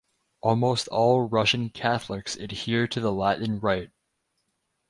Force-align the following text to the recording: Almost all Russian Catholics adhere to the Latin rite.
Almost 0.41 0.87
all 0.87 1.29
Russian 1.29 1.69
Catholics 1.69 2.35
adhere 2.35 2.87
to 2.87 2.99
the 2.99 3.11
Latin 3.11 3.59
rite. 3.59 3.91